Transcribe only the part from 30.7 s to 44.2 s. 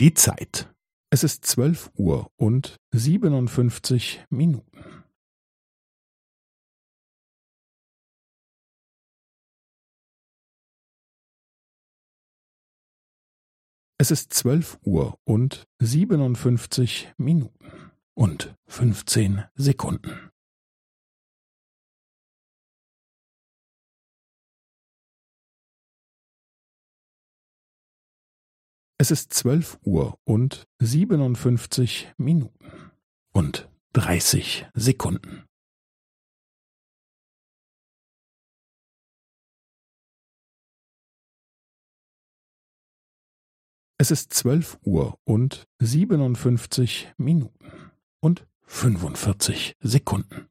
siebenundfünfzig Minuten und dreißig Sekunden. Es